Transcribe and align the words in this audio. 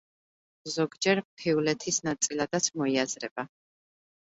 ზოგჯერ 0.75 1.21
მთიულეთის 1.25 2.01
ნაწილადაც 2.09 2.73
მოიაზრება. 2.83 3.49